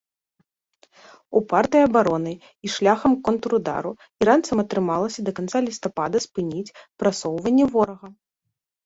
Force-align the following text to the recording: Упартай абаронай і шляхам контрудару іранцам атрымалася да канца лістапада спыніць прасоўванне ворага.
Упартай 1.39 1.83
абаронай 1.87 2.33
і 2.67 2.71
шляхам 2.75 3.13
контрудару 3.27 3.91
іранцам 4.25 4.57
атрымалася 4.63 5.19
да 5.29 5.35
канца 5.41 5.57
лістапада 5.67 6.17
спыніць 6.25 6.65
прасоўванне 7.03 7.65
ворага. 7.77 8.07